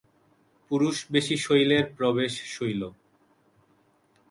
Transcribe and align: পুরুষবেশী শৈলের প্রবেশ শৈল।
পুরুষবেশী 0.71 1.35
শৈলের 1.37 1.85
প্রবেশ 1.97 2.33
শৈল। 2.53 2.81